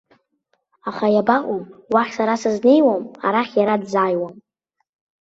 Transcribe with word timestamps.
Аха 0.89 1.07
иабаҟоу, 1.11 1.61
уахь 1.93 2.11
сара 2.17 2.33
сызнеиуам, 2.41 3.03
арахь 3.27 3.53
иара 3.59 3.75
дзааиуам. 3.83 4.33